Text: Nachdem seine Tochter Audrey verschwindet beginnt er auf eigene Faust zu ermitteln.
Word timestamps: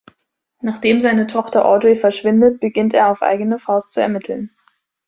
Nachdem 0.63 0.99
seine 0.99 1.27
Tochter 1.27 1.63
Audrey 1.67 1.95
verschwindet 1.95 2.59
beginnt 2.59 2.95
er 2.95 3.11
auf 3.11 3.21
eigene 3.21 3.59
Faust 3.59 3.91
zu 3.91 4.01
ermitteln. 4.01 4.49